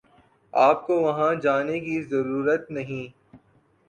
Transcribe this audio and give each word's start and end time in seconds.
آپ 0.53 0.85
کو 0.87 0.99
وہاں 1.01 1.33
جانے 1.35 1.79
کی 1.79 2.01
ضرورت 2.03 2.71
نہیں 2.71 3.07